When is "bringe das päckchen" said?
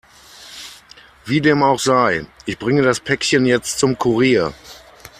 2.57-3.45